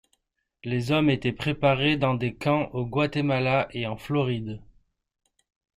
[0.63, 4.59] Les hommes étaient préparés dans des camps au Guatemala et en Floride.